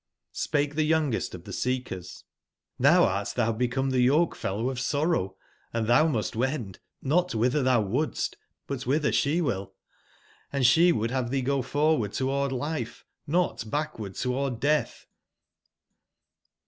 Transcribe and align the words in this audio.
pHKB 0.33 0.73
tbe 0.73 0.79
youngest 0.87 1.35
of 1.35 1.43
tbe 1.43 1.53
seekers: 1.53 2.23
'']Vow 2.79 3.03
art 3.03 3.27
tbou 3.35 3.55
become 3.55 3.91
tbeyoke/fellow 3.91 4.71
of 4.71 4.79
Sorrow, 4.79 5.35
& 5.53 5.73
tbou 5.75 6.09
must 6.11 6.35
wend, 6.35 6.79
not 7.03 7.29
wbitber 7.33 7.61
tbou 7.63 7.87
wouldst, 7.87 8.35
butwbitber 8.67 9.11
sbe 9.13 9.43
will: 9.43 9.75
& 10.53 10.53
sbe 10.55 10.91
would 10.91 11.11
bave 11.11 11.29
tbee 11.29 11.45
go 11.45 11.61
for 11.61 11.99
ward 11.99 12.13
toward 12.13 12.51
life, 12.51 13.05
not 13.27 13.69
backward 13.69 14.15
toward 14.15 14.59
deatb." 14.59 15.05